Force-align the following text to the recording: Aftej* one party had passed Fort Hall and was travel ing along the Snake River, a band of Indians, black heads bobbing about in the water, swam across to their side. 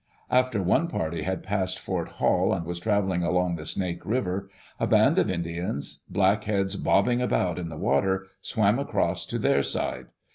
Aftej* 0.31 0.63
one 0.63 0.87
party 0.87 1.21
had 1.21 1.43
passed 1.43 1.77
Fort 1.77 2.13
Hall 2.13 2.53
and 2.53 2.65
was 2.65 2.79
travel 2.79 3.11
ing 3.11 3.21
along 3.21 3.55
the 3.55 3.67
Snake 3.67 4.03
River, 4.03 4.49
a 4.79 4.87
band 4.87 5.19
of 5.19 5.29
Indians, 5.29 6.05
black 6.09 6.45
heads 6.45 6.75
bobbing 6.75 7.21
about 7.21 7.59
in 7.59 7.69
the 7.69 7.77
water, 7.77 8.25
swam 8.41 8.79
across 8.79 9.27
to 9.27 9.37
their 9.37 9.61
side. 9.61 10.07